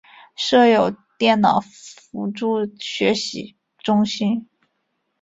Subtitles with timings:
[0.35, 4.49] 设有电脑辅助学习中心。